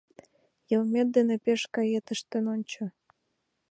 [0.69, 2.83] —Йылмет дене пеш кает, ыштен ончо!